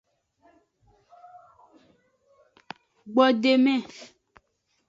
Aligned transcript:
Gbodeme. 3.13 3.75